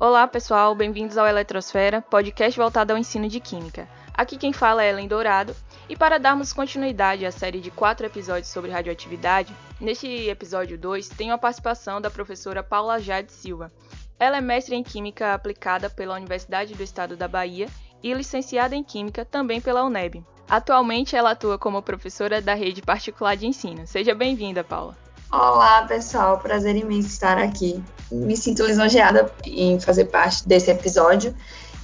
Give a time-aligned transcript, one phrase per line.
[0.00, 3.86] Olá, pessoal, bem-vindos ao Eletrosfera, podcast voltado ao ensino de Química.
[4.14, 5.54] Aqui quem fala é Ellen Dourado,
[5.90, 11.34] e para darmos continuidade à série de quatro episódios sobre radioatividade, neste episódio 2 tenho
[11.34, 13.70] a participação da professora Paula Jade Silva.
[14.18, 17.68] Ela é mestre em Química aplicada pela Universidade do Estado da Bahia
[18.02, 20.24] e licenciada em Química também pela UNEB.
[20.48, 23.86] Atualmente ela atua como professora da rede particular de ensino.
[23.86, 24.96] Seja bem-vinda, Paula.
[25.30, 26.38] Olá, pessoal.
[26.38, 27.84] Prazer imenso estar aqui.
[28.10, 31.34] Me sinto lisonjeada em fazer parte desse episódio.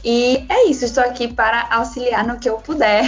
[0.05, 3.05] E é isso, estou aqui para auxiliar no que eu puder.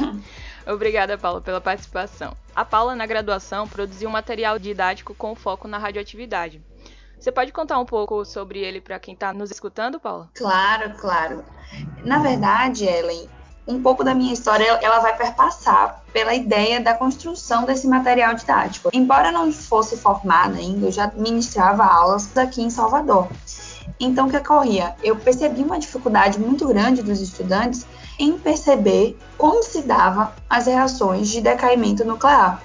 [0.66, 2.36] Obrigada, Paula, pela participação.
[2.54, 6.62] A Paula, na graduação, produziu um material didático com foco na radioatividade.
[7.18, 10.30] Você pode contar um pouco sobre ele para quem está nos escutando, Paula?
[10.34, 11.44] Claro, claro.
[12.04, 13.28] Na verdade, Ellen,
[13.66, 18.90] um pouco da minha história ela vai perpassar pela ideia da construção desse material didático.
[18.92, 23.28] Embora não fosse formada ainda, eu já ministrava aulas aqui em Salvador.
[23.98, 24.94] Então, o que ocorria?
[25.02, 27.86] Eu percebi uma dificuldade muito grande dos estudantes
[28.18, 32.62] em perceber como se dava as reações de decaimento nuclear.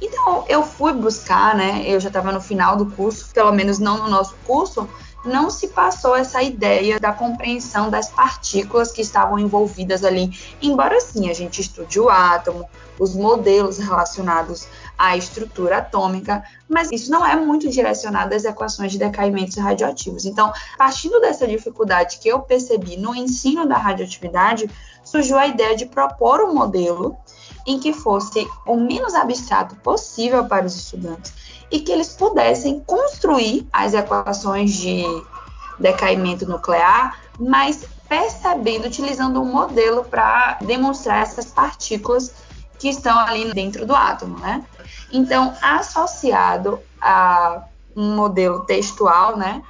[0.00, 1.82] Então, eu fui buscar, né?
[1.84, 4.88] Eu já estava no final do curso, pelo menos não no nosso curso,
[5.28, 11.30] não se passou essa ideia da compreensão das partículas que estavam envolvidas ali, embora sim
[11.30, 14.66] a gente estude o átomo, os modelos relacionados
[14.98, 20.24] à estrutura atômica, mas isso não é muito direcionado às equações de decaimentos radioativos.
[20.24, 24.68] Então, partindo dessa dificuldade que eu percebi no ensino da radioatividade,
[25.04, 27.16] surgiu a ideia de propor um modelo
[27.66, 31.32] em que fosse o menos abstrato possível para os estudantes
[31.70, 35.04] e que eles pudessem construir as equações de
[35.78, 42.32] decaimento nuclear, mas percebendo, utilizando um modelo para demonstrar essas partículas
[42.78, 44.64] que estão ali dentro do átomo, né?
[45.12, 49.62] Então, associado a um modelo textual, né?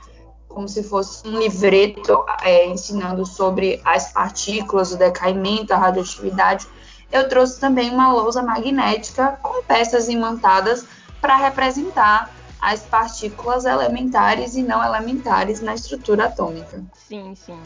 [0.48, 6.66] Como se fosse um livreto é, ensinando sobre as partículas, o decaimento, a radioatividade,
[7.10, 10.84] eu trouxe também uma lousa magnética com peças imantadas
[11.20, 12.30] para representar
[12.60, 16.82] as partículas elementares e não elementares na estrutura atômica.
[16.94, 17.60] Sim, sim.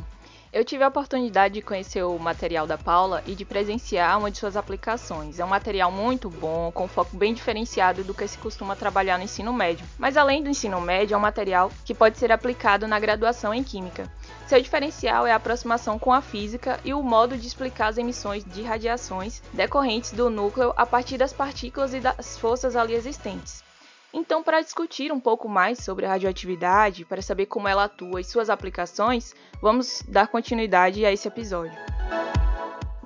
[0.53, 4.37] Eu tive a oportunidade de conhecer o material da Paula e de presenciar uma de
[4.37, 5.41] suas aplicações.
[5.41, 9.25] É um material muito bom, com foco bem diferenciado do que se costuma trabalhar no
[9.25, 9.87] ensino médio.
[9.99, 13.65] Mas além do ensino médio, é um material que pode ser aplicado na graduação em
[13.65, 14.13] Química.
[14.47, 18.45] Seu diferencial é a aproximação com a física e o modo de explicar as emissões
[18.45, 23.62] de radiações decorrentes do núcleo a partir das partículas e das forças ali existentes.
[24.15, 28.25] Então, para discutir um pouco mais sobre a radioatividade, para saber como ela atua e
[28.25, 31.79] suas aplicações, vamos dar continuidade a esse episódio.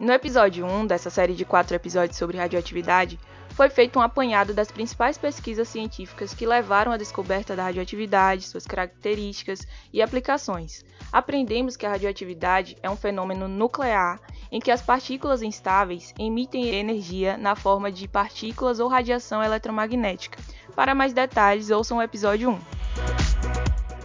[0.01, 4.71] No episódio 1 dessa série de quatro episódios sobre radioatividade, foi feito um apanhado das
[4.71, 10.85] principais pesquisas científicas que levaram à descoberta da radioatividade, suas características e aplicações.
[11.11, 14.21] Aprendemos que a radioatividade é um fenômeno nuclear
[14.53, 20.39] em que as partículas instáveis emitem energia na forma de partículas ou radiação eletromagnética
[20.77, 22.59] para mais detalhes, ouçam o episódio 1.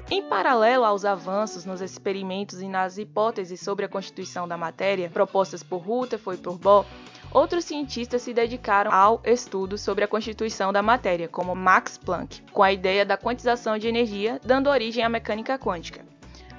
[0.09, 5.61] Em paralelo aos avanços nos experimentos e nas hipóteses sobre a constituição da matéria propostas
[5.61, 6.85] por Rutherford e por Bohr,
[7.29, 12.63] outros cientistas se dedicaram ao estudo sobre a constituição da matéria, como Max Planck, com
[12.63, 16.05] a ideia da quantização de energia, dando origem à mecânica quântica.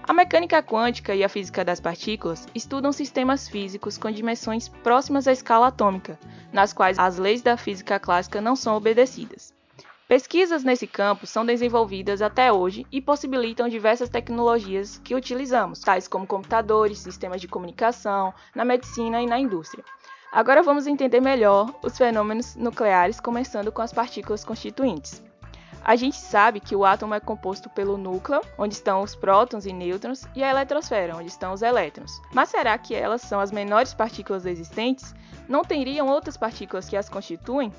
[0.03, 5.33] A mecânica quântica e a física das partículas estudam sistemas físicos com dimensões próximas à
[5.33, 6.19] escala atômica,
[6.53, 9.55] nas quais as leis da física clássica não são obedecidas.
[10.09, 16.27] Pesquisas nesse campo são desenvolvidas até hoje e possibilitam diversas tecnologias que utilizamos, tais como
[16.27, 19.85] computadores, sistemas de comunicação, na medicina e na indústria.
[20.31, 25.23] Agora vamos entender melhor os fenômenos nucleares, começando com as partículas constituintes.
[25.85, 29.73] A gente sabe que o átomo é composto pelo núcleo, onde estão os prótons e
[29.73, 32.21] nêutrons, e a eletrosfera, onde estão os elétrons.
[32.33, 35.15] Mas será que elas são as menores partículas existentes?
[35.49, 37.73] Não teriam outras partículas que as constituem?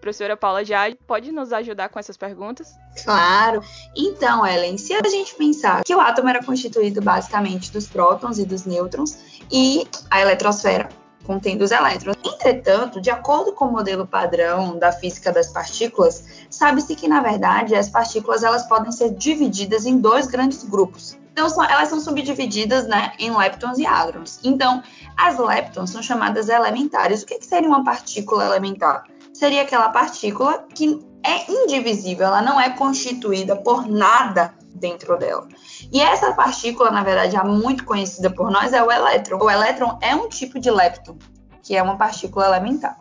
[0.00, 2.74] professora Paula Jade pode nos ajudar com essas perguntas?
[3.04, 3.62] Claro.
[3.94, 8.46] Então, Ellen, se a gente pensar que o átomo era constituído basicamente dos prótons e
[8.46, 9.18] dos nêutrons
[9.52, 10.88] e a eletrosfera
[11.24, 12.16] contendo os elétrons.
[12.24, 17.74] Entretanto, de acordo com o modelo padrão da física das partículas, sabe-se que na verdade
[17.74, 21.18] as partículas elas podem ser divididas em dois grandes grupos.
[21.32, 24.40] Então, elas são subdivididas né, em leptons e hadrons.
[24.42, 24.82] Então,
[25.16, 27.22] as leptons são chamadas elementares.
[27.22, 29.04] O que, que seria uma partícula elementar?
[29.40, 35.48] seria aquela partícula que é indivisível, ela não é constituída por nada dentro dela.
[35.92, 39.38] E essa partícula, na verdade, é muito conhecida por nós, é o elétron.
[39.42, 41.16] O elétron é um tipo de lepton,
[41.62, 42.98] que é uma partícula elementar.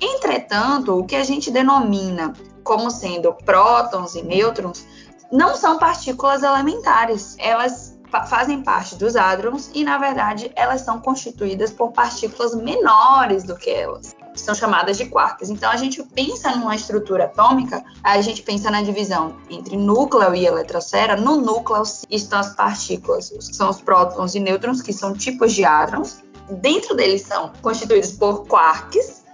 [0.00, 2.32] Entretanto, o que a gente denomina
[2.62, 4.86] como sendo prótons e nêutrons
[5.30, 7.36] não são partículas elementares.
[7.38, 13.56] Elas fazem parte dos hadrons e, na verdade, elas são constituídas por partículas menores do
[13.56, 14.14] que elas.
[14.34, 15.48] São chamadas de quarks.
[15.48, 20.46] Então, a gente pensa numa estrutura atômica, a gente pensa na divisão entre núcleo e
[20.46, 21.16] eletrosfera.
[21.16, 25.64] No núcleo estão as partículas, que são os prótons e nêutrons, que são tipos de
[25.64, 26.22] hadrons.
[26.50, 29.24] Dentro deles são constituídos por quarks.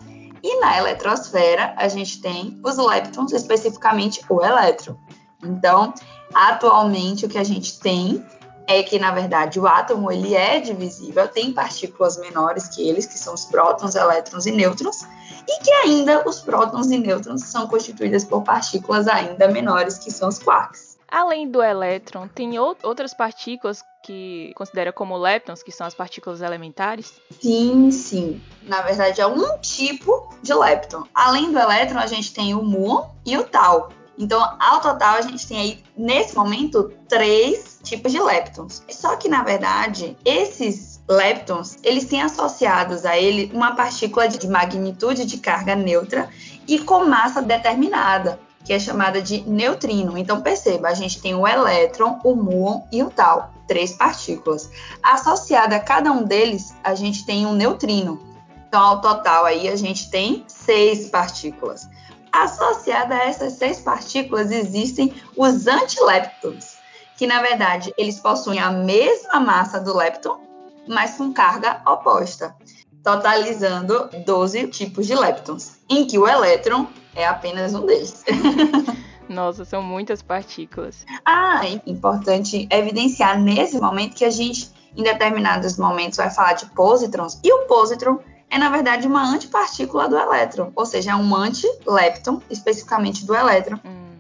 [0.43, 4.97] E na eletrosfera, a gente tem os leptons, especificamente o elétron.
[5.43, 5.93] Então,
[6.35, 8.25] atualmente, o que a gente tem
[8.71, 13.19] é que, na verdade, o átomo ele é divisível, tem partículas menores que eles, que
[13.19, 15.03] são os prótons, elétrons e nêutrons,
[15.49, 20.29] e que ainda os prótons e nêutrons são constituídas por partículas ainda menores, que são
[20.29, 20.91] os quarks.
[21.11, 27.21] Além do elétron, tem outras partículas que considera como leptons, que são as partículas elementares?
[27.41, 28.41] Sim, sim.
[28.63, 31.03] Na verdade, é um tipo de lepton.
[31.13, 33.91] Além do elétron, a gente tem o muon e o tau.
[34.21, 38.83] Então, ao total, a gente tem aí, nesse momento, três tipos de leptons.
[38.91, 45.25] Só que, na verdade, esses leptons, eles têm associados a ele uma partícula de magnitude
[45.25, 46.29] de carga neutra
[46.69, 50.19] e com massa determinada, que é chamada de neutrino.
[50.19, 54.71] Então, perceba, a gente tem o elétron, o muon e o tau, três partículas.
[55.03, 58.21] Associada a cada um deles, a gente tem um neutrino.
[58.69, 61.89] Então, ao total, aí a gente tem seis partículas.
[62.33, 66.79] Associada a essas seis partículas existem os antileptons,
[67.17, 70.41] que na verdade eles possuem a mesma massa do lepton,
[70.89, 72.55] mas com carga oposta,
[73.03, 78.25] totalizando 12 tipos de leptons, em que o elétron é apenas um deles.
[79.29, 81.07] Nossa, são muitas partículas.
[81.25, 86.67] Ah, é importante evidenciar nesse momento que a gente, em determinados momentos, vai falar de
[86.67, 88.19] positrons, e o positron
[88.51, 93.79] é, na verdade, uma antipartícula do elétron, ou seja, é um antilepton, especificamente do elétron.
[93.85, 94.11] Hum.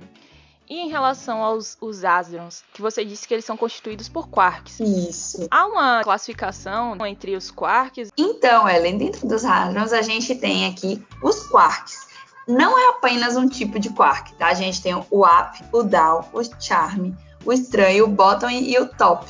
[0.69, 4.79] E em relação aos os hadrons, que você disse que eles são constituídos por quarks.
[4.79, 5.49] Isso.
[5.51, 8.13] Há uma classificação entre os quarks?
[8.17, 12.07] Então, Ellen, dentro dos hadrons a gente tem aqui os quarks.
[12.47, 14.47] Não é apenas um tipo de quark, tá?
[14.47, 17.13] A gente tem o up, o down, o charm,
[17.45, 19.27] o estranho, o bottom e o top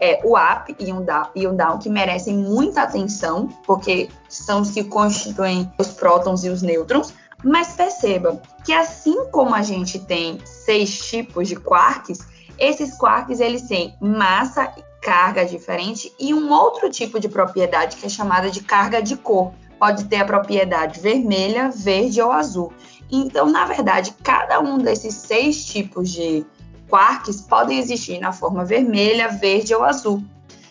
[0.00, 4.60] é, o up e o, down, e o down que merecem muita atenção, porque são
[4.60, 7.12] os que constituem os prótons e os nêutrons.
[7.44, 12.18] Mas perceba que assim como a gente tem seis tipos de quarks,
[12.58, 18.06] esses quarks eles têm massa e carga diferente e um outro tipo de propriedade que
[18.06, 19.52] é chamada de carga de cor.
[19.78, 22.72] Pode ter a propriedade vermelha, verde ou azul.
[23.10, 26.44] Então, na verdade, cada um desses seis tipos de
[26.88, 30.22] quarks podem existir na forma vermelha, verde ou azul.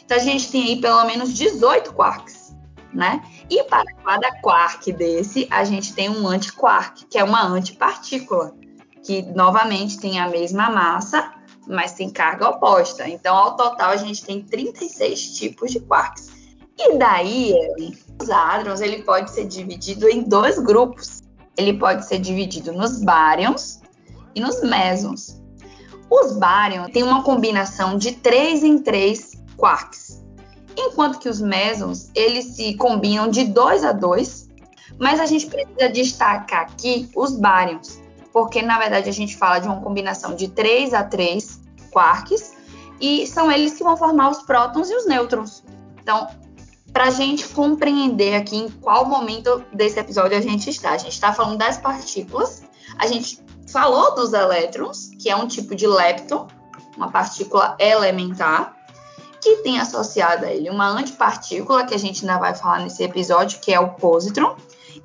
[0.05, 2.55] Então a gente tem aí pelo menos 18 quarks,
[2.93, 3.21] né?
[3.49, 8.53] E para cada quark desse, a gente tem um antiquark, que é uma antipartícula,
[9.03, 11.31] que novamente tem a mesma massa,
[11.67, 13.07] mas tem carga oposta.
[13.07, 16.29] Então, ao total, a gente tem 36 tipos de quarks.
[16.77, 17.53] E daí,
[18.21, 21.21] os hadrons, ele pode ser dividido em dois grupos.
[21.57, 23.81] Ele pode ser dividido nos baryons
[24.35, 25.41] e nos mesons.
[26.09, 30.23] Os baryons têm uma combinação de 3 em 3 quarks,
[30.77, 34.47] enquanto que os mesons eles se combinam de 2 a 2,
[34.99, 38.01] mas a gente precisa destacar aqui os baryons,
[38.31, 41.59] porque na verdade a gente fala de uma combinação de 3 a 3
[41.91, 42.53] quarks
[43.01, 45.63] e são eles que vão formar os prótons e os nêutrons.
[46.01, 46.27] Então,
[46.93, 51.13] para a gente compreender aqui em qual momento desse episódio a gente está, a gente
[51.13, 52.63] está falando das partículas,
[52.97, 56.47] a gente falou dos elétrons, que é um tipo de lepton,
[56.95, 58.75] uma partícula elementar,
[59.41, 63.59] que tem associada a ele uma antipartícula, que a gente ainda vai falar nesse episódio,
[63.59, 64.55] que é o positron.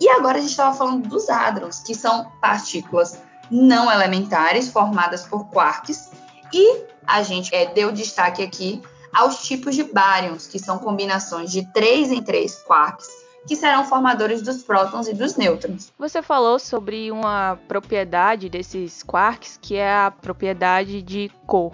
[0.00, 3.18] E agora a gente estava falando dos hadrons, que são partículas
[3.50, 6.10] não elementares formadas por quarks.
[6.52, 11.70] E a gente é, deu destaque aqui aos tipos de baryons, que são combinações de
[11.72, 13.06] 3 em 3 quarks,
[13.46, 15.92] que serão formadores dos prótons e dos nêutrons.
[15.98, 21.72] Você falou sobre uma propriedade desses quarks, que é a propriedade de cor.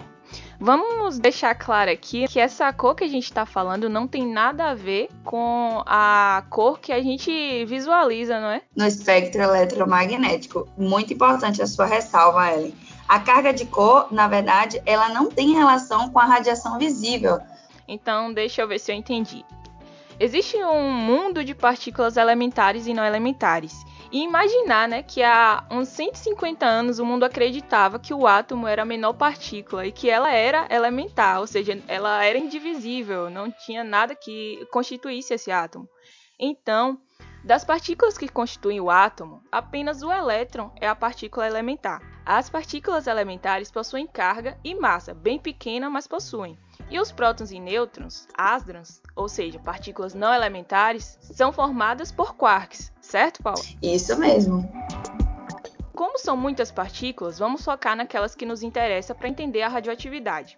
[0.59, 4.69] Vamos deixar claro aqui que essa cor que a gente está falando não tem nada
[4.69, 8.61] a ver com a cor que a gente visualiza, não é?
[8.75, 10.67] No espectro eletromagnético.
[10.77, 12.75] Muito importante a sua ressalva, Ellen.
[13.07, 17.39] A carga de cor, na verdade, ela não tem relação com a radiação visível.
[17.87, 19.43] Então, deixa eu ver se eu entendi.
[20.19, 23.85] Existe um mundo de partículas elementares e não elementares.
[24.11, 28.81] E imaginar né, que há uns 150 anos o mundo acreditava que o átomo era
[28.81, 33.83] a menor partícula e que ela era elementar, ou seja, ela era indivisível, não tinha
[33.83, 35.87] nada que constituísse esse átomo.
[36.37, 36.99] Então,
[37.43, 42.01] Das partículas que constituem o átomo, apenas o elétron é a partícula elementar.
[42.25, 46.57] As partículas elementares possuem carga e massa, bem pequena, mas possuem.
[46.91, 52.91] E os prótons e nêutrons, hadrons, ou seja, partículas não elementares, são formadas por quarks,
[52.99, 53.61] certo, Paulo?
[53.81, 54.67] Isso mesmo.
[55.93, 60.57] Como são muitas partículas, vamos focar naquelas que nos interessam para entender a radioatividade.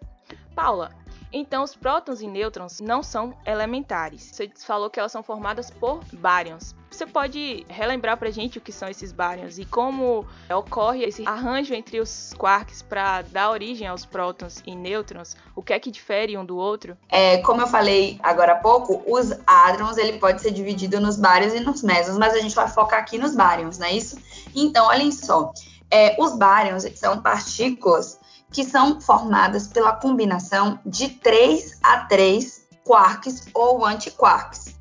[0.55, 0.91] Paula,
[1.33, 4.29] então os prótons e nêutrons não são elementares.
[4.31, 6.75] Você falou que elas são formadas por baryons.
[6.89, 11.73] Você pode relembrar pra gente o que são esses baryons e como ocorre esse arranjo
[11.73, 15.38] entre os quarks para dar origem aos prótons e nêutrons?
[15.55, 16.97] O que é que difere um do outro?
[17.07, 21.53] É, como eu falei agora há pouco, os hadrons ele pode ser dividido nos baryons
[21.53, 24.17] e nos mesons, mas a gente vai focar aqui nos baryons, não é isso?
[24.53, 25.53] Então, olhem só,
[25.89, 28.19] é, os baryons são partículas
[28.51, 34.75] que são formadas pela combinação de 3 a 3 quarks ou antiquarks.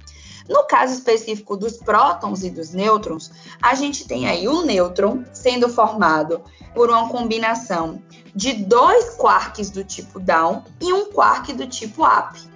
[0.49, 3.31] No caso específico dos prótons e dos nêutrons,
[3.63, 6.43] a gente tem aí o nêutron sendo formado
[6.75, 8.03] por uma combinação
[8.35, 12.51] de dois quarks do tipo down e um quark do tipo up.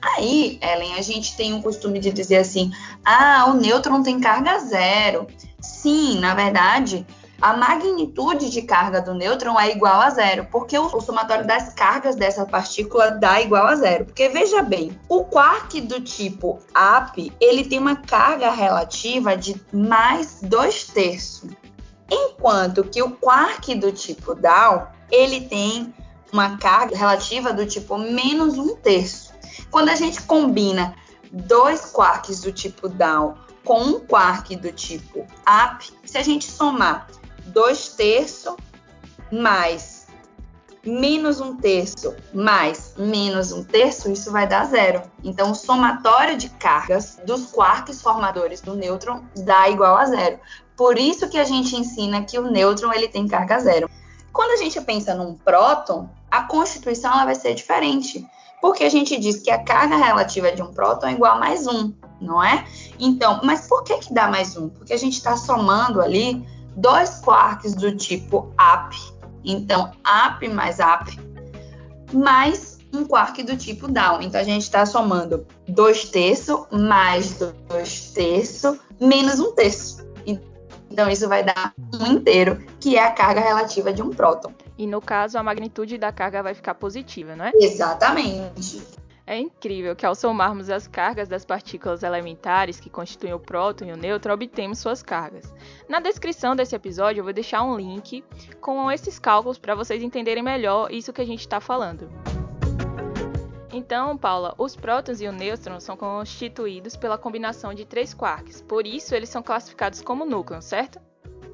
[0.00, 2.70] Aí, Ellen, a gente tem o costume de dizer assim:
[3.04, 5.26] ah, o nêutron tem carga zero.
[5.60, 7.06] Sim, na verdade,
[7.40, 11.72] a magnitude de carga do nêutron é igual a zero, porque o, o, somatório das
[11.72, 14.06] cargas dessa partícula dá igual a zero.
[14.06, 20.40] Porque veja bem, o quark do tipo up, ele tem uma carga relativa de mais
[20.42, 21.50] dois terços,
[22.10, 25.94] enquanto que o quark do tipo down, ele tem
[26.32, 29.32] uma carga relativa do tipo menos um terço.
[29.70, 30.94] Quando a gente combina
[31.30, 37.06] dois quarks do tipo down com um quark do tipo up, se a gente somar
[37.48, 38.56] 2 terços
[39.30, 39.98] mais
[40.84, 45.02] menos um terço mais menos um terço, isso vai dar zero.
[45.22, 50.38] Então, o somatório de cargas dos quarks formadores do nêutron dá igual a zero.
[50.76, 53.90] Por isso que a gente ensina que o nêutron ele tem carga zero.
[54.32, 58.24] Quando a gente pensa num próton, a constituição ela vai ser diferente,
[58.60, 61.66] porque a gente diz que a carga relativa de um próton é igual a mais
[61.66, 62.64] um, não é?
[62.98, 64.68] Então, mas por que que dá mais um?
[64.68, 66.46] Porque a gente está somando ali
[66.76, 68.96] dois quarks do tipo up,
[69.44, 69.92] então
[70.26, 71.18] up mais up,
[72.12, 74.22] mais um quark do tipo down.
[74.22, 80.06] Então a gente está somando dois terços mais dois terços menos um terço.
[80.90, 84.52] Então isso vai dar um inteiro, que é a carga relativa de um próton.
[84.76, 87.52] E no caso, a magnitude da carga vai ficar positiva, não é?
[87.54, 88.82] Exatamente.
[89.30, 93.92] É incrível que ao somarmos as cargas das partículas elementares que constituem o próton e
[93.92, 95.52] o nêutron, obtemos suas cargas.
[95.86, 98.24] Na descrição desse episódio eu vou deixar um link
[98.58, 102.08] com esses cálculos para vocês entenderem melhor isso que a gente está falando.
[103.70, 108.86] Então, Paula, os prótons e o nêutron são constituídos pela combinação de três quarks, por
[108.86, 110.98] isso eles são classificados como núcleos, certo?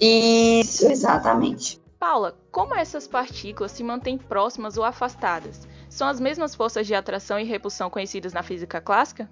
[0.00, 1.82] Isso, exatamente.
[1.98, 5.66] Paula, como essas partículas se mantêm próximas ou afastadas?
[5.94, 9.28] São as mesmas forças de atração e repulsão conhecidas na física clássica?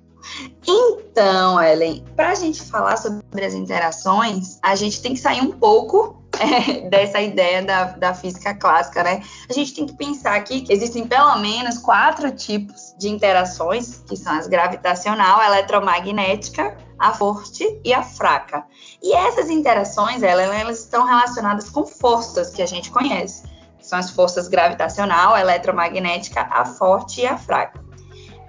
[0.64, 5.50] Então, Ellen, para a gente falar sobre as interações, a gente tem que sair um
[5.50, 9.22] pouco é, dessa ideia da, da física clássica, né?
[9.50, 14.16] A gente tem que pensar aqui que existem pelo menos quatro tipos de interações, que
[14.16, 18.64] são as gravitacional, a eletromagnética, a forte e a fraca.
[19.02, 23.50] E essas interações, Ellen, elas estão relacionadas com forças que a gente conhece
[23.92, 27.78] são as forças gravitacional, eletromagnética, a forte e a fraca.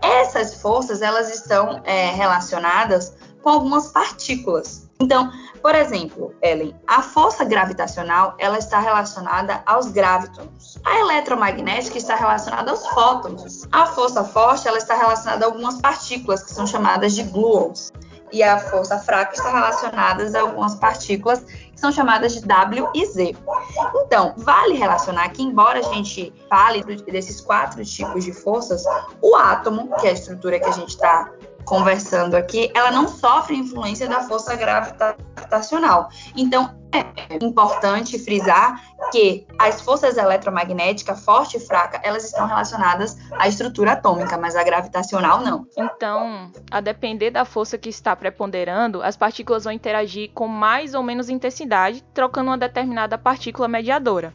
[0.01, 4.89] Essas forças elas estão é, relacionadas com algumas partículas.
[5.01, 5.29] Então,
[5.62, 10.79] por exemplo, Ellen, a força gravitacional ela está relacionada aos gravitons.
[10.85, 13.67] A eletromagnética está relacionada aos fótons.
[13.69, 17.91] A força forte ela está relacionada a algumas partículas que são chamadas de gluons.
[18.34, 21.46] E a força fraca está relacionada a algumas partículas
[21.84, 23.36] são chamadas de W e Z.
[24.06, 28.86] Então, vale relacionar que, embora a gente fale desses quatro tipos de forças,
[29.22, 31.30] o átomo, que é a estrutura que a gente está
[31.66, 35.33] conversando aqui, ela não sofre influência da força gravitacional.
[36.36, 38.81] Então, é importante frisar
[39.12, 44.63] que as forças eletromagnéticas, forte e fraca, elas estão relacionadas à estrutura atômica, mas a
[44.63, 45.65] gravitacional não.
[45.77, 51.03] Então, a depender da força que está preponderando, as partículas vão interagir com mais ou
[51.03, 54.33] menos intensidade, trocando uma determinada partícula mediadora.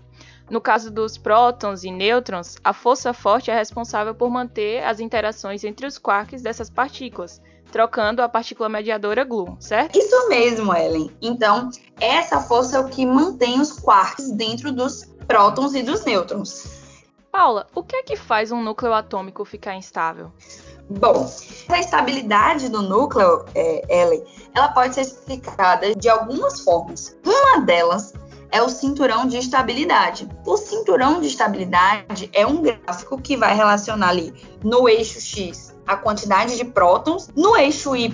[0.51, 5.63] No caso dos prótons e nêutrons, a força forte é responsável por manter as interações
[5.63, 9.99] entre os quarks dessas partículas, trocando a partícula mediadora gluon, certo?
[9.99, 11.11] Isso mesmo, Ellen.
[11.21, 11.71] Então,
[12.01, 16.79] essa força é o que mantém os quarks dentro dos prótons e dos nêutrons.
[17.31, 20.33] Paula, o que é que faz um núcleo atômico ficar instável?
[20.91, 21.31] Bom,
[21.69, 27.15] a estabilidade do núcleo, é, Ellen, ela pode ser explicada de algumas formas.
[27.25, 28.15] Uma delas
[28.51, 30.27] é o cinturão de estabilidade.
[30.47, 34.33] O cinturão de estabilidade é um gráfico que vai relacionar ali
[34.65, 38.13] no eixo X a quantidade de prótons, no eixo Y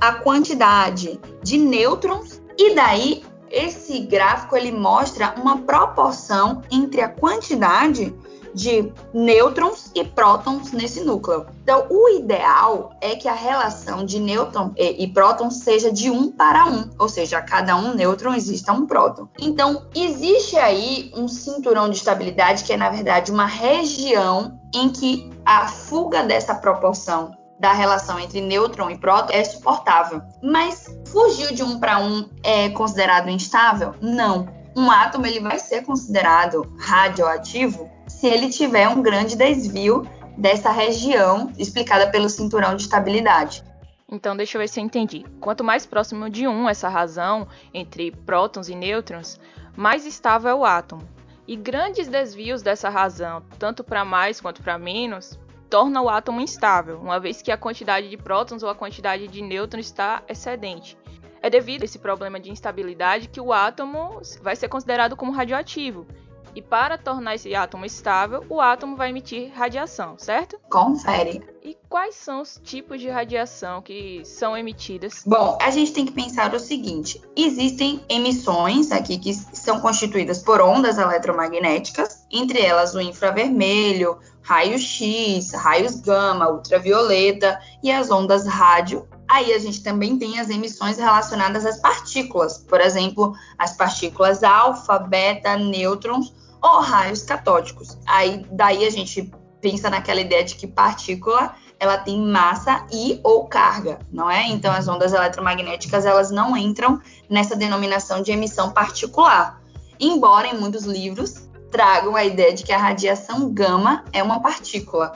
[0.00, 8.14] a quantidade de nêutrons e daí esse gráfico ele mostra uma proporção entre a quantidade
[8.54, 11.46] de nêutrons e prótons nesse núcleo.
[11.62, 16.66] Então, o ideal é que a relação de nêutron e, prótons seja de 1 para
[16.66, 19.28] 1, ou seja, a cada um nêutron exista um próton.
[19.38, 25.30] Então, existe aí um cinturão de estabilidade que é, na verdade, uma região em que
[25.44, 30.20] a fuga dessa proporção da relação entre nêutron e próton é suportável.
[30.42, 33.94] Mas fugir de um para um é considerado instável?
[34.00, 34.46] Não.
[34.76, 37.88] Um átomo ele vai ser considerado radioativo
[38.24, 43.62] se ele tiver um grande desvio dessa região explicada pelo cinturão de estabilidade.
[44.10, 45.26] Então, deixa eu ver se eu entendi.
[45.42, 49.38] Quanto mais próximo de um essa razão entre prótons e nêutrons,
[49.76, 51.06] mais estável é o átomo.
[51.46, 55.38] E grandes desvios dessa razão, tanto para mais quanto para menos,
[55.68, 59.42] torna o átomo instável, uma vez que a quantidade de prótons ou a quantidade de
[59.42, 60.96] nêutrons está excedente.
[61.42, 66.06] É devido a esse problema de instabilidade que o átomo vai ser considerado como radioativo,
[66.54, 70.58] e para tornar esse átomo estável, o átomo vai emitir radiação, certo?
[70.70, 71.42] Confere.
[71.62, 75.22] E quais são os tipos de radiação que são emitidas?
[75.26, 80.60] Bom, a gente tem que pensar o seguinte: existem emissões aqui que são constituídas por
[80.60, 89.52] ondas eletromagnéticas, entre elas o infravermelho, raio-x, raios gama, ultravioleta e as ondas rádio Aí
[89.52, 95.56] a gente também tem as emissões relacionadas às partículas, por exemplo, as partículas alfa, beta,
[95.56, 97.98] nêutrons ou raios catódicos.
[98.06, 99.28] Aí daí a gente
[99.60, 104.46] pensa naquela ideia de que partícula ela tem massa e ou carga, não é?
[104.46, 109.60] Então as ondas eletromagnéticas elas não entram nessa denominação de emissão particular.
[109.98, 115.12] Embora em muitos livros tragam a ideia de que a radiação gama é uma partícula,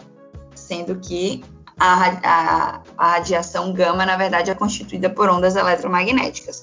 [0.56, 1.44] sendo que
[1.78, 6.62] a, a, a radiação gama, na verdade, é constituída por ondas eletromagnéticas.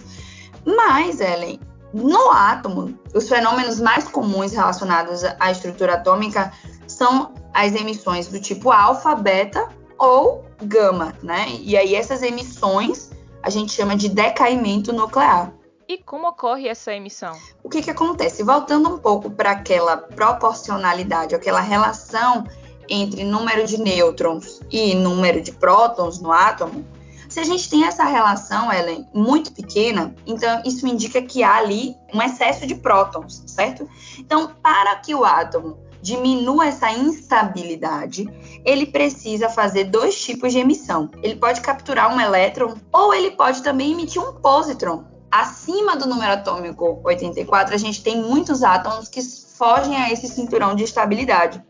[0.65, 1.59] Mas, Ellen,
[1.93, 6.51] no átomo, os fenômenos mais comuns relacionados à estrutura atômica
[6.87, 11.45] são as emissões do tipo alfa, beta ou gama, né?
[11.61, 15.53] E aí essas emissões a gente chama de decaimento nuclear.
[15.87, 17.37] E como ocorre essa emissão?
[17.63, 18.43] O que, que acontece?
[18.43, 22.43] Voltando um pouco para aquela proporcionalidade, aquela relação
[22.89, 26.85] entre número de nêutrons e número de prótons no átomo,
[27.27, 31.95] se a gente tem essa relação, Ellen, muito pequena, então isso indica que há ali
[32.13, 33.89] um excesso de prótons, certo?
[34.17, 38.29] Então, para que o átomo diminua essa instabilidade,
[38.63, 41.09] ele precisa fazer dois tipos de emissão.
[41.23, 45.03] Ele pode capturar um elétron ou ele pode também emitir um positron.
[45.31, 50.75] Acima do número atômico 84, a gente tem muitos átomos que fogem a esse cinturão
[50.75, 51.61] de estabilidade.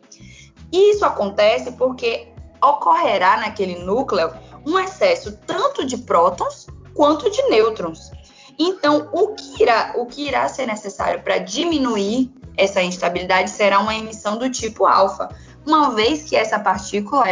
[0.76, 2.28] Isso acontece porque
[2.62, 4.34] ocorrerá naquele núcleo
[4.66, 8.12] um excesso tanto de prótons quanto de nêutrons.
[8.60, 13.96] Então, o que irá, o que irá ser necessário para diminuir essa instabilidade será uma
[13.96, 15.30] emissão do tipo alfa,
[15.66, 17.26] uma vez que essa partícula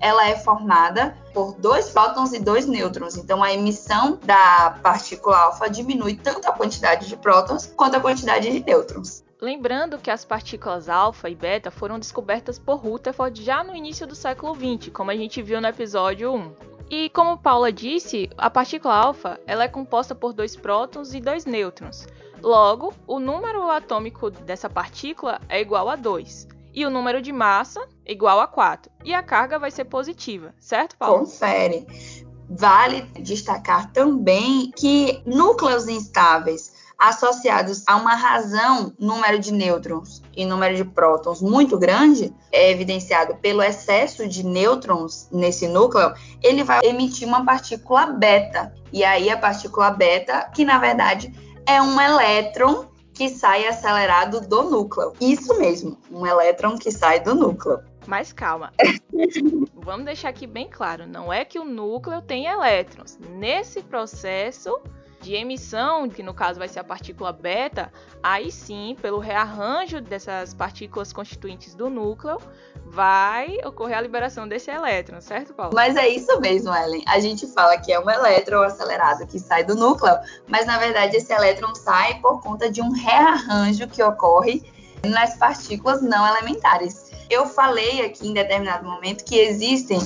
[0.00, 3.16] ela é formada por dois prótons e dois nêutrons.
[3.16, 8.50] Então, a emissão da partícula alfa diminui tanto a quantidade de prótons quanto a quantidade
[8.50, 9.24] de nêutrons.
[9.44, 14.14] Lembrando que as partículas alfa e beta foram descobertas por Rutherford já no início do
[14.14, 16.54] século XX, como a gente viu no episódio 1.
[16.88, 21.44] E como Paula disse, a partícula alfa ela é composta por dois prótons e dois
[21.44, 22.06] nêutrons.
[22.42, 27.86] Logo, o número atômico dessa partícula é igual a 2 e o número de massa
[28.06, 28.90] é igual a 4.
[29.04, 31.18] E a carga vai ser positiva, certo, Paula?
[31.18, 31.86] Confere.
[32.48, 40.76] Vale destacar também que núcleos instáveis associados a uma razão número de nêutrons e número
[40.76, 47.26] de prótons muito grande, é evidenciado pelo excesso de nêutrons nesse núcleo, ele vai emitir
[47.26, 48.72] uma partícula beta.
[48.92, 51.32] E aí a partícula beta, que na verdade
[51.66, 55.12] é um elétron que sai acelerado do núcleo.
[55.20, 57.80] Isso mesmo, um elétron que sai do núcleo.
[58.06, 58.72] Mas calma.
[59.74, 63.18] Vamos deixar aqui bem claro, não é que o núcleo tem elétrons.
[63.18, 64.78] Nesse processo,
[65.24, 67.90] de emissão, que no caso vai ser a partícula beta,
[68.22, 72.38] aí sim, pelo rearranjo dessas partículas constituintes do núcleo,
[72.84, 75.72] vai ocorrer a liberação desse elétron, certo, Paulo?
[75.74, 77.02] Mas é isso mesmo, Ellen.
[77.08, 80.14] A gente fala que é um elétron acelerado que sai do núcleo,
[80.46, 84.62] mas na verdade esse elétron sai por conta de um rearranjo que ocorre
[85.06, 87.10] nas partículas não elementares.
[87.30, 89.98] Eu falei aqui em determinado momento que existem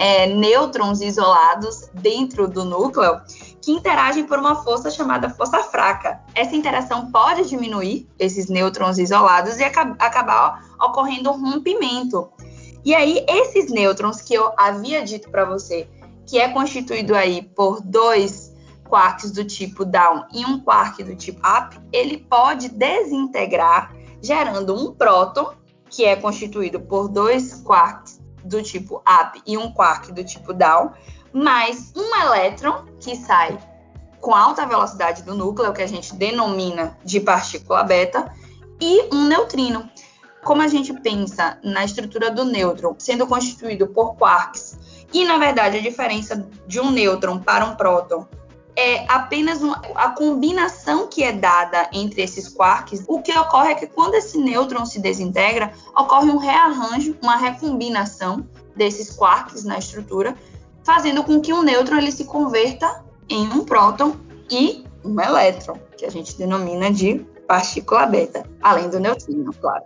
[0.00, 3.20] é, nêutrons isolados dentro do núcleo
[3.60, 6.22] que interagem por uma força chamada força fraca.
[6.34, 12.30] Essa interação pode diminuir esses nêutrons isolados e acabar ocorrendo um rompimento.
[12.82, 15.86] E aí, esses nêutrons que eu havia dito para você,
[16.26, 18.54] que é constituído aí por dois
[18.88, 24.94] quarks do tipo down e um quark do tipo up, ele pode desintegrar, gerando um
[24.94, 25.52] próton,
[25.90, 30.92] que é constituído por dois quarks do tipo up e um quark do tipo down,
[31.32, 33.58] mais um elétron que sai
[34.20, 38.32] com alta velocidade do núcleo, que a gente denomina de partícula beta,
[38.80, 39.88] e um neutrino.
[40.42, 44.78] Como a gente pensa na estrutura do nêutron sendo constituído por quarks,
[45.12, 48.26] e na verdade a diferença de um nêutron para um próton
[48.76, 53.04] é apenas uma, a combinação que é dada entre esses quarks.
[53.08, 58.46] O que ocorre é que quando esse nêutron se desintegra, ocorre um rearranjo, uma recombinação
[58.74, 60.34] desses quarks na estrutura,
[60.84, 64.16] fazendo com que o nêutron ele se converta em um próton
[64.50, 69.84] e um elétron, que a gente denomina de partícula beta, além do neutrino, claro.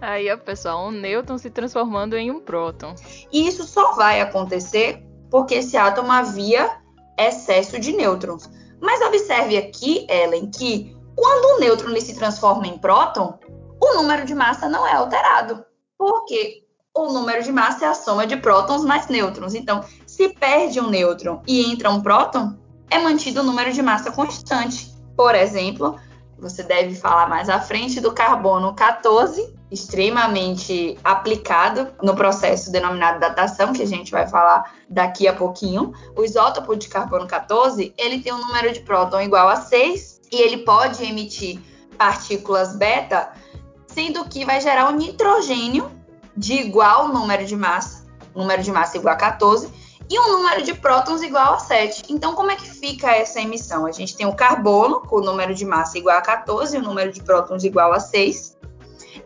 [0.00, 2.94] Aí, ó, pessoal, um nêutron se transformando em um próton.
[3.30, 6.79] E isso só vai acontecer porque esse átomo havia
[7.28, 8.50] excesso de nêutrons.
[8.80, 13.38] Mas observe aqui, Ellen, que quando o nêutron se transforma em próton,
[13.80, 15.64] o número de massa não é alterado.
[15.98, 19.54] Porque o número de massa é a soma de prótons mais nêutrons.
[19.54, 22.56] Então, se perde um nêutron e entra um próton,
[22.90, 24.90] é mantido o número de massa constante.
[25.16, 25.98] Por exemplo,
[26.38, 33.72] você deve falar mais à frente do carbono 14, extremamente aplicado no processo denominado datação,
[33.72, 35.92] que a gente vai falar daqui a pouquinho.
[36.16, 40.42] O isótopo de carbono 14, ele tem um número de próton igual a 6 e
[40.42, 41.60] ele pode emitir
[41.96, 43.30] partículas beta,
[43.86, 45.90] sendo que vai gerar um nitrogênio
[46.36, 49.70] de igual número de massa, número de massa igual a 14,
[50.08, 52.04] e um número de prótons igual a 7.
[52.08, 53.86] Então, como é que fica essa emissão?
[53.86, 56.82] A gente tem o carbono, com o número de massa igual a 14 e o
[56.82, 58.58] número de prótons igual a 6.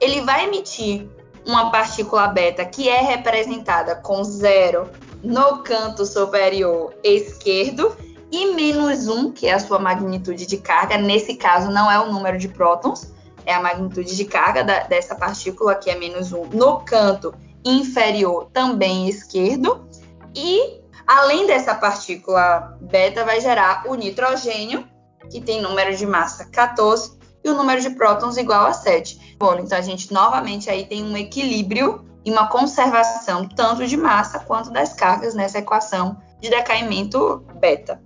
[0.05, 1.09] Ele vai emitir
[1.47, 4.91] uma partícula beta que é representada com zero
[5.23, 7.97] no canto superior esquerdo
[8.31, 10.99] e menos 1, que é a sua magnitude de carga.
[10.99, 13.15] Nesse caso, não é o número de prótons,
[13.47, 18.51] é a magnitude de carga da, dessa partícula, que é menos 1, no canto inferior
[18.53, 19.89] também esquerdo.
[20.35, 24.87] E além dessa partícula beta, vai gerar o nitrogênio,
[25.31, 27.14] que tem número de massa 14
[27.45, 29.37] e o número de prótons igual a 7.
[29.39, 34.39] Bom, então a gente novamente aí tem um equilíbrio e uma conservação tanto de massa
[34.39, 38.03] quanto das cargas nessa equação de decaimento beta.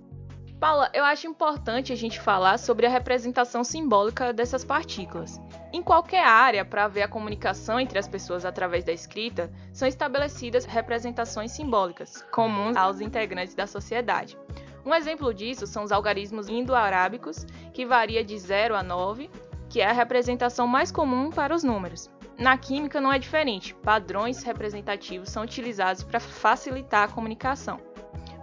[0.59, 5.39] Paula, eu acho importante a gente falar sobre a representação simbólica dessas partículas.
[5.71, 10.65] Em qualquer área, para haver a comunicação entre as pessoas através da escrita, são estabelecidas
[10.65, 14.37] representações simbólicas, comuns aos integrantes da sociedade.
[14.85, 19.29] Um exemplo disso são os algarismos indo-arábicos, que varia de 0 a 9,
[19.69, 22.09] que é a representação mais comum para os números.
[22.37, 27.79] Na química não é diferente, padrões representativos são utilizados para facilitar a comunicação.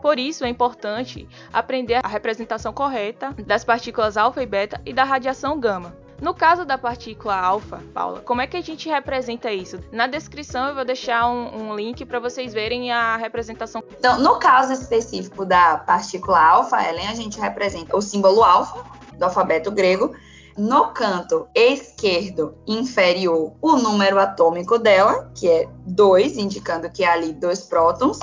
[0.03, 5.03] Por isso é importante aprender a representação correta das partículas alfa e beta e da
[5.03, 5.97] radiação gama.
[6.21, 9.79] No caso da partícula alfa, Paula, como é que a gente representa isso?
[9.93, 13.83] Na descrição eu vou deixar um, um link para vocês verem a representação.
[13.99, 18.83] Então, no caso específico da partícula alfa, Ellen, a gente representa o símbolo alfa
[19.19, 20.15] do alfabeto grego.
[20.57, 27.35] No canto esquerdo inferior, o número atômico dela, que é 2, indicando que há ali
[27.35, 28.19] dois prótons.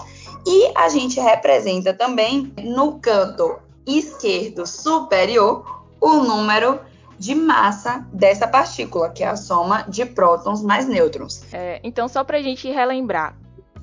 [0.48, 5.64] E a gente representa também no canto esquerdo superior
[6.02, 6.80] o número
[7.18, 11.44] de massa dessa partícula, que é a soma de prótons mais nêutrons.
[11.54, 13.36] É, então, só para a gente relembrar,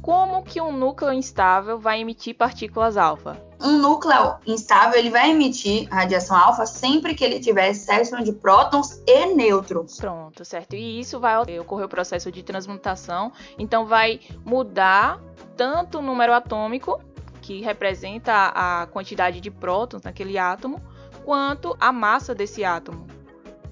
[0.03, 3.37] como que um núcleo instável vai emitir partículas alfa?
[3.61, 9.03] Um núcleo instável ele vai emitir radiação alfa sempre que ele tiver excesso de prótons
[9.07, 9.99] e nêutrons.
[9.99, 10.75] Pronto, certo.
[10.75, 15.21] E isso vai ocorrer o processo de transmutação, então vai mudar
[15.55, 16.99] tanto o número atômico,
[17.43, 20.81] que representa a quantidade de prótons naquele átomo,
[21.25, 23.07] quanto a massa desse átomo.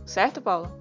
[0.08, 0.72] Certo, Paula?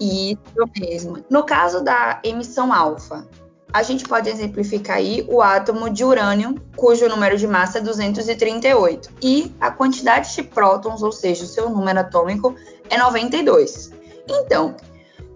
[0.00, 0.40] Isso
[0.76, 1.24] mesmo.
[1.30, 3.24] No caso da emissão alfa,
[3.72, 9.08] a gente pode exemplificar aí o átomo de urânio, cujo número de massa é 238,
[9.22, 12.56] e a quantidade de prótons, ou seja, o seu número atômico,
[12.90, 13.92] é 92.
[14.28, 14.74] Então,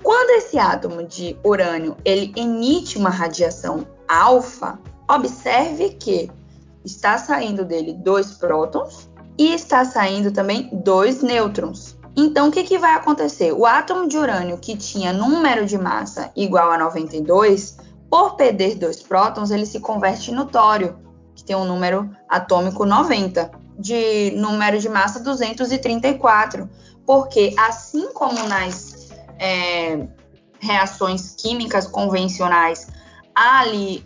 [0.03, 4.77] quando esse átomo de urânio ele emite uma radiação alfa,
[5.09, 6.29] observe que
[6.85, 11.96] está saindo dele dois prótons e está saindo também dois nêutrons.
[12.17, 13.53] Então, o que, que vai acontecer?
[13.53, 17.77] O átomo de urânio que tinha número de massa igual a 92
[18.11, 20.99] por perder dois prótons, ele se converte no tório,
[21.35, 26.69] que tem um número atômico 90, de número de massa 234,
[27.05, 30.07] porque assim como nas é,
[30.59, 32.87] reações químicas convencionais
[33.35, 34.05] há ali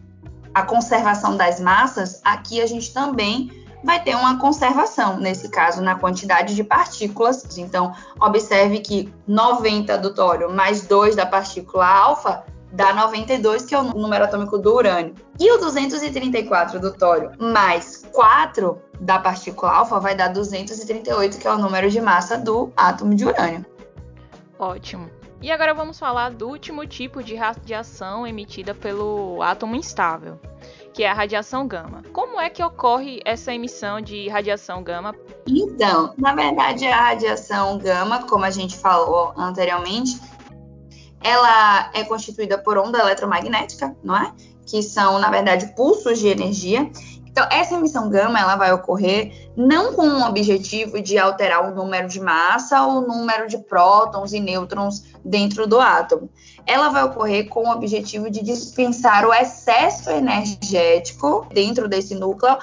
[0.52, 5.94] a conservação das massas, aqui a gente também vai ter uma conservação, nesse caso, na
[5.94, 7.56] quantidade de partículas.
[7.58, 13.78] Então, observe que 90 do tório mais 2 da partícula alfa dá 92, que é
[13.78, 15.14] o número atômico do urânio.
[15.38, 21.52] E o 234 do tório mais 4 da partícula alfa vai dar 238, que é
[21.52, 23.66] o número de massa do átomo de urânio.
[24.58, 25.19] Ótimo.
[25.42, 30.38] E agora vamos falar do último tipo de radiação emitida pelo átomo instável,
[30.92, 32.02] que é a radiação gama.
[32.12, 35.14] Como é que ocorre essa emissão de radiação gama?
[35.48, 40.20] Então, na verdade, a radiação gama, como a gente falou anteriormente,
[41.22, 44.34] ela é constituída por onda eletromagnética, não é?
[44.66, 46.90] Que são, na verdade, pulsos de energia.
[47.30, 52.08] Então, essa emissão gama ela vai ocorrer não com o objetivo de alterar o número
[52.08, 56.28] de massa ou o número de prótons e nêutrons dentro do átomo.
[56.66, 62.58] Ela vai ocorrer com o objetivo de dispensar o excesso energético dentro desse núcleo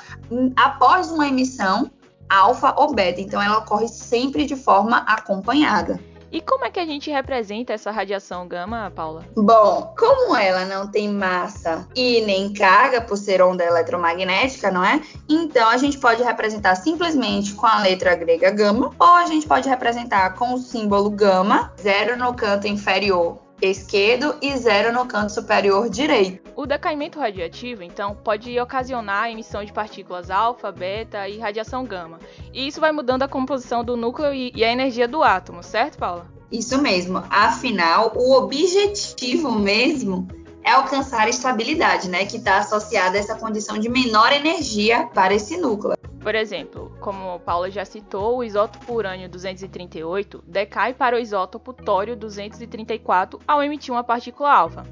[0.56, 1.90] após uma emissão
[2.30, 3.22] alfa ou beta.
[3.22, 6.00] Então, ela ocorre sempre de forma acompanhada.
[6.32, 9.26] E como é que a gente representa essa radiação gama, Paula?
[9.36, 15.02] Bom, como ela não tem massa e nem carga por ser onda eletromagnética, não é?
[15.30, 19.70] Então a gente pode representar simplesmente com a letra grega gama, ou a gente pode
[19.70, 25.89] representar com o símbolo gama, zero no canto inferior esquerdo e zero no canto superior
[25.89, 26.52] direito.
[26.56, 32.20] O decaimento radioativo, então, pode ocasionar a emissão de partículas alfa, beta e radiação gama.
[32.54, 36.26] E isso vai mudando a composição do núcleo e a energia do átomo, certo, Paula?
[36.52, 37.24] Isso mesmo.
[37.30, 40.28] Afinal, o objetivo mesmo
[40.63, 45.34] é alcançar a estabilidade, né, que está associada a essa condição de menor energia para
[45.34, 45.96] esse núcleo.
[46.28, 52.18] Por exemplo, como Paula já citou, o isótopo urânio 238 decai para o isótopo tório
[52.18, 54.86] 234 ao emitir uma partícula alfa.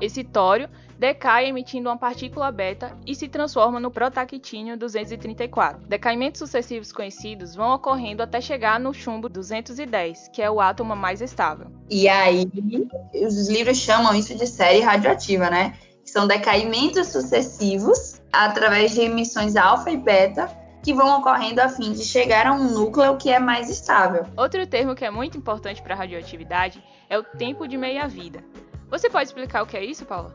[0.00, 0.66] Esse tório
[0.98, 5.86] decai emitindo uma partícula beta e se transforma no protactínio 234.
[5.86, 11.20] Decaimentos sucessivos conhecidos vão ocorrendo até chegar no chumbo 210, que é o átomo mais
[11.20, 11.66] estável.
[11.90, 12.50] E aí,
[13.12, 15.76] os livros chamam isso de série radioativa, né?
[16.02, 22.04] São decaimentos sucessivos através de emissões alfa e beta que vão ocorrendo a fim de
[22.04, 24.24] chegar a um núcleo que é mais estável.
[24.36, 28.44] Outro termo que é muito importante para a radioatividade é o tempo de meia-vida.
[28.90, 30.34] Você pode explicar o que é isso, Paula?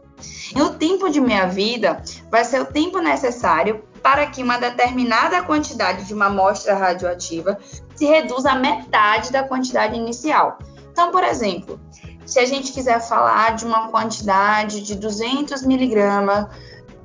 [0.56, 6.14] O tempo de meia-vida vai ser o tempo necessário para que uma determinada quantidade de
[6.14, 7.58] uma amostra radioativa
[7.96, 10.60] se reduza à metade da quantidade inicial.
[10.92, 11.80] Então, por exemplo,
[12.26, 16.48] se a gente quiser falar de uma quantidade de 200 miligramas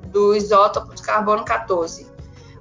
[0.07, 2.08] do isótopo de carbono 14,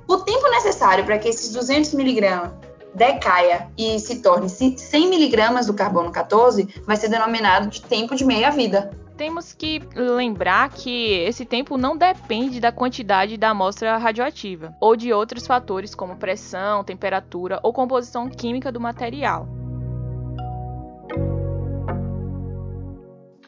[0.08, 2.50] o tempo necessário para que esses 200 miligramas
[2.94, 8.24] decaia e se torne 100 miligramas do carbono 14 vai ser denominado de tempo de
[8.24, 8.90] meia-vida.
[9.16, 15.12] Temos que lembrar que esse tempo não depende da quantidade da amostra radioativa ou de
[15.12, 19.57] outros fatores como pressão, temperatura ou composição química do material.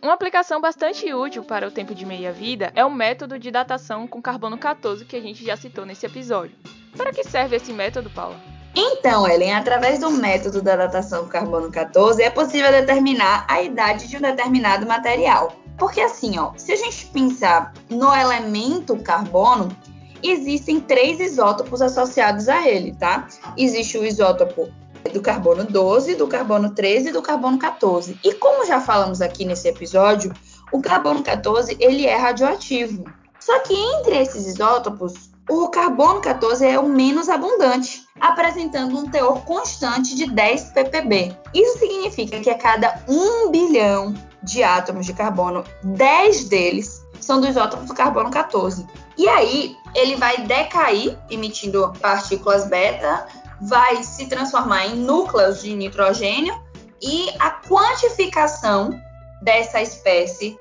[0.02, 4.22] Uma aplicação bastante útil para o tempo de meia-vida é o método de datação com
[4.22, 6.56] carbono 14 que a gente já citou nesse episódio.
[6.96, 8.40] Para que serve esse método, Paula?
[8.74, 14.08] Então, Ellen, através do método da datação com carbono 14 é possível determinar a idade
[14.08, 15.52] de um determinado material.
[15.78, 19.68] Porque assim, ó, se a gente pensar no elemento carbono,
[20.22, 23.28] existem três isótopos associados a ele, tá?
[23.54, 24.70] Existe o isótopo
[25.12, 28.18] do carbono 12, do carbono 13 e do carbono 14.
[28.25, 30.33] E como já falamos aqui nesse episódio,
[30.73, 33.05] o carbono 14 ele é radioativo.
[33.38, 39.44] Só que entre esses isótopos, o carbono 14 é o menos abundante, apresentando um teor
[39.44, 41.37] constante de 10 ppb.
[41.53, 47.49] Isso significa que a cada 1 bilhão de átomos de carbono, 10 deles são do
[47.49, 48.87] isótopo do carbono 14.
[49.18, 53.27] E aí, ele vai decair, emitindo partículas beta,
[53.61, 56.55] vai se transformar em núcleos de nitrogênio
[57.03, 58.99] e a quantificação
[59.42, 60.59] dessa espécie,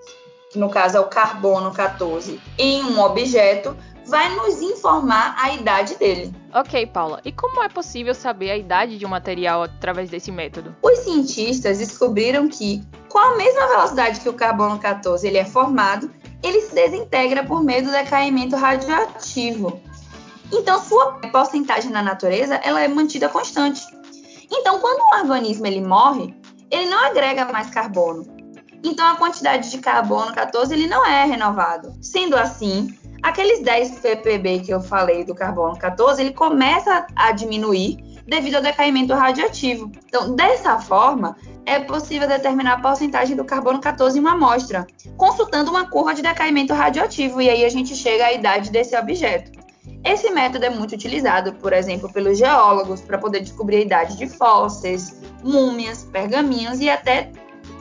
[0.52, 3.76] que no caso é o carbono 14, em um objeto,
[4.10, 6.34] vai nos informar a idade dele.
[6.54, 7.22] Ok, Paula.
[7.24, 10.76] E como é possível saber a idade de um material através desse método?
[10.82, 16.10] Os cientistas descobriram que, com a mesma velocidade que o carbono 14 ele é formado,
[16.42, 19.80] ele se desintegra por meio do decaimento radioativo.
[20.52, 23.82] Então, sua porcentagem na natureza ela é mantida constante.
[24.52, 26.36] Então, quando um organismo ele morre,
[26.72, 28.40] ele não agrega mais carbono.
[28.84, 31.94] Então a quantidade de carbono 14 ele não é renovado.
[32.02, 37.98] Sendo assim, aqueles 10 ppb que eu falei do carbono 14, ele começa a diminuir
[38.26, 39.92] devido ao decaimento radioativo.
[40.06, 41.36] Então, dessa forma,
[41.66, 46.22] é possível determinar a porcentagem do carbono 14 em uma amostra, consultando uma curva de
[46.22, 49.59] decaimento radioativo, e aí a gente chega à idade desse objeto.
[50.04, 54.28] Esse método é muito utilizado, por exemplo, pelos geólogos para poder descobrir a idade de
[54.28, 57.32] fósseis, múmias, pergaminhos e até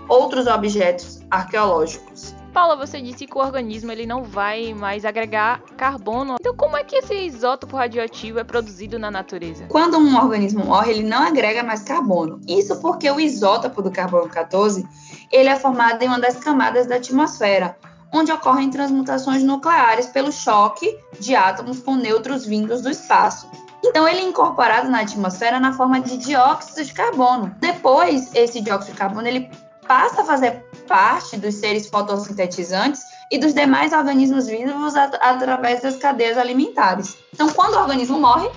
[0.09, 2.35] outros objetos arqueológicos.
[2.53, 6.37] Paula, você disse que o organismo ele não vai mais agregar carbono.
[6.41, 9.67] Então, como é que esse isótopo radioativo é produzido na natureza?
[9.69, 12.41] Quando um organismo morre, ele não agrega mais carbono.
[12.49, 14.85] Isso porque o isótopo do carbono 14
[15.31, 17.77] ele é formado em uma das camadas da atmosfera,
[18.13, 23.49] onde ocorrem transmutações nucleares pelo choque de átomos com nêutrons vindos do espaço.
[23.85, 27.55] Então, ele é incorporado na atmosfera na forma de dióxido de carbono.
[27.61, 29.51] Depois, esse dióxido de carbono ele
[29.87, 35.97] passa a fazer parte dos seres fotossintetizantes e dos demais organismos vivos at através das
[35.97, 37.17] cadeias alimentares.
[37.33, 38.51] Então, quando o organismo morre,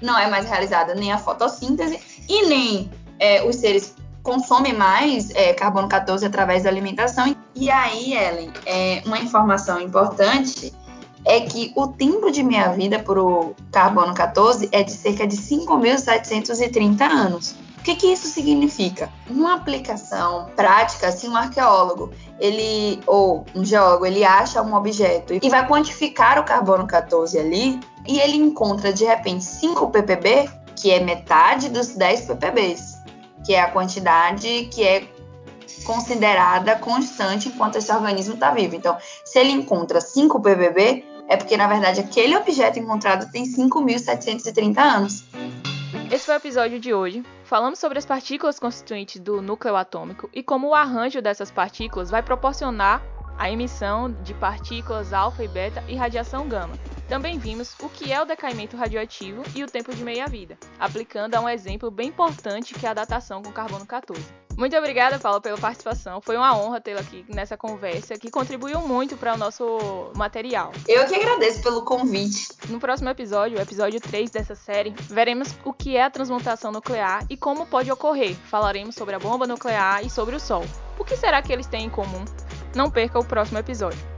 [0.00, 5.52] não é mais realizada nem a fotossíntese e nem é, os seres consomem mais é,
[5.52, 7.34] carbono 14 através da alimentação.
[7.54, 10.72] E aí, Ellen, é, uma informação importante
[11.24, 17.00] é que o tempo de meia-vida para o carbono 14 é de cerca de 5.730
[17.02, 17.54] anos.
[17.78, 19.10] O que, que isso significa?
[19.28, 25.50] Uma aplicação prática, assim, um arqueólogo, ele ou um geólogo, ele acha um objeto e
[25.50, 31.00] vai quantificar o carbono 14 ali e ele encontra de repente 5 ppb, que é
[31.00, 32.91] metade dos 10 ppbs,
[33.44, 35.06] que é a quantidade que é
[35.84, 38.76] considerada constante enquanto esse organismo está vivo.
[38.76, 44.78] Então, se ele encontra 5 ppb, é porque na verdade aquele objeto encontrado tem 5.730
[44.78, 45.24] anos.
[46.10, 47.24] Esse foi o episódio de hoje.
[47.44, 52.22] Falamos sobre as partículas constituintes do núcleo atômico e como o arranjo dessas partículas vai
[52.22, 53.02] proporcionar
[53.38, 56.74] a emissão de partículas alfa e beta e radiação gama.
[57.08, 61.40] Também vimos o que é o decaimento radioativo e o tempo de meia-vida, aplicando a
[61.40, 64.42] um exemplo bem importante que é a datação com carbono 14.
[64.56, 66.20] Muito obrigada, Paula, pela participação.
[66.20, 70.72] Foi uma honra tê-la aqui nessa conversa, que contribuiu muito para o nosso material.
[70.86, 72.48] Eu que agradeço pelo convite.
[72.68, 77.24] No próximo episódio, o episódio 3 dessa série, veremos o que é a transmutação nuclear
[77.30, 78.36] e como pode ocorrer.
[78.44, 80.64] Falaremos sobre a bomba nuclear e sobre o Sol.
[80.98, 82.24] O que será que eles têm em comum?
[82.74, 84.11] Não perca o próximo episódio.